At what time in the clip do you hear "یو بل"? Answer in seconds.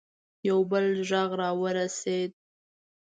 0.49-0.85